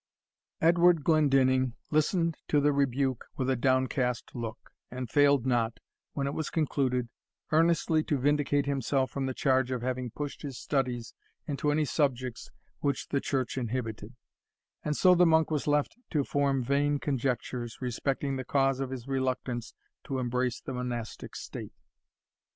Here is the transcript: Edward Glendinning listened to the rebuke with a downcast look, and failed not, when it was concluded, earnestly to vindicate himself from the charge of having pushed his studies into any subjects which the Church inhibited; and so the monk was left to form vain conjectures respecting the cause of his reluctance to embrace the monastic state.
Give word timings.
Edward 0.61 1.03
Glendinning 1.03 1.75
listened 1.91 2.35
to 2.47 2.59
the 2.59 2.73
rebuke 2.73 3.27
with 3.37 3.51
a 3.51 3.55
downcast 3.55 4.31
look, 4.33 4.71
and 4.89 5.11
failed 5.11 5.45
not, 5.45 5.79
when 6.13 6.25
it 6.25 6.33
was 6.33 6.49
concluded, 6.49 7.07
earnestly 7.51 8.03
to 8.05 8.17
vindicate 8.17 8.65
himself 8.65 9.11
from 9.11 9.27
the 9.27 9.33
charge 9.35 9.69
of 9.69 9.83
having 9.83 10.09
pushed 10.09 10.41
his 10.41 10.57
studies 10.57 11.13
into 11.45 11.71
any 11.71 11.85
subjects 11.85 12.49
which 12.79 13.09
the 13.09 13.21
Church 13.21 13.59
inhibited; 13.59 14.15
and 14.83 14.97
so 14.97 15.13
the 15.13 15.23
monk 15.23 15.51
was 15.51 15.67
left 15.67 15.95
to 16.09 16.23
form 16.23 16.63
vain 16.63 16.97
conjectures 16.97 17.77
respecting 17.79 18.37
the 18.37 18.43
cause 18.43 18.79
of 18.79 18.89
his 18.89 19.07
reluctance 19.07 19.71
to 20.03 20.17
embrace 20.17 20.59
the 20.59 20.73
monastic 20.73 21.35
state. 21.35 21.75